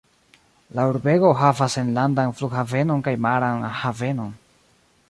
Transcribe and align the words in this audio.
La 0.79 0.85
urbego 0.91 1.33
havas 1.41 1.75
enlandan 1.83 2.35
flughavenon 2.41 3.05
kaj 3.11 3.15
maran 3.29 3.69
havenon. 3.85 4.35